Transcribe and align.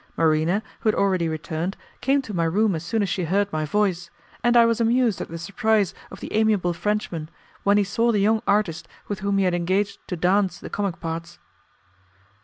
Marina, 0.17 0.63
who 0.79 0.89
had 0.89 0.95
already 0.95 1.29
returned, 1.29 1.77
came 2.01 2.23
to 2.23 2.33
my 2.33 2.43
room 2.43 2.73
as 2.73 2.83
soon 2.83 3.03
as 3.03 3.09
she 3.09 3.25
heard 3.25 3.53
my 3.53 3.65
voice, 3.65 4.09
and 4.43 4.57
I 4.57 4.65
was 4.65 4.81
amused 4.81 5.21
at 5.21 5.27
the 5.29 5.37
surprise 5.37 5.93
of 6.09 6.21
the 6.21 6.33
amiable 6.33 6.73
Frenchman, 6.73 7.29
when 7.61 7.77
he 7.77 7.83
saw 7.83 8.11
the 8.11 8.17
young 8.17 8.41
artist 8.47 8.87
with 9.07 9.19
whom 9.19 9.37
he 9.37 9.43
had 9.43 9.53
engaged 9.53 9.99
to 10.07 10.17
dance 10.17 10.57
the 10.57 10.71
comic 10.71 10.99
parts. 10.99 11.37